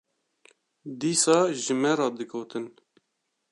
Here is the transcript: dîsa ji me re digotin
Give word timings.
dîsa 0.99 1.37
ji 1.61 1.73
me 1.81 1.91
re 1.97 2.07
digotin 2.17 2.65